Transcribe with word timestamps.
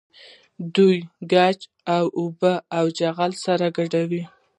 دوی 0.75 0.97
ګچ 1.33 1.59
او 1.95 2.05
اوبه 2.19 2.53
او 2.77 2.85
چغل 2.97 3.31
سره 3.45 3.65
ګډول. 3.77 4.23